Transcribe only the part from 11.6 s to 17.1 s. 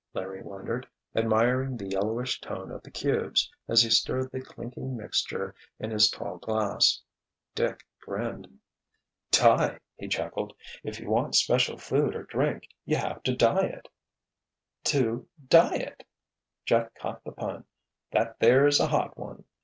food or drink you have to dye it!" "To diet!" Jeff